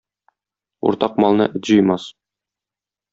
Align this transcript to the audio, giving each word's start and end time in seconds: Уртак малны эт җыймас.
Уртак 0.87 1.19
малны 1.25 1.47
эт 1.59 1.69
җыймас. 1.71 2.09